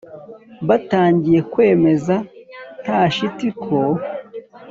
[0.67, 2.15] batangiye kwemeza
[2.81, 3.77] nta shiti ko